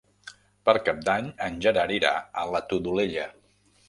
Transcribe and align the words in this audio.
Per 0.69 0.73
Cap 0.85 1.03
d'Any 1.09 1.27
en 1.47 1.59
Gerard 1.65 1.93
irà 1.97 2.13
a 2.45 2.47
la 2.55 2.63
Todolella. 2.73 3.27